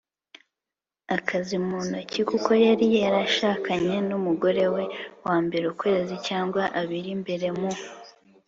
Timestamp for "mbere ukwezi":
5.43-6.15